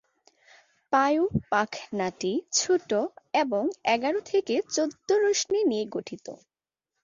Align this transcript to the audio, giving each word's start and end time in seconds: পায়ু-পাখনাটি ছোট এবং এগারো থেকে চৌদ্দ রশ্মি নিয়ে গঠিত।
পায়ু-পাখনাটি 0.93 2.31
ছোট 2.53 2.89
এবং 3.33 3.63
এগারো 3.85 4.19
থেকে 4.25 4.55
চৌদ্দ 4.69 5.09
রশ্মি 5.23 5.59
নিয়ে 5.63 5.85
গঠিত। 5.89 6.25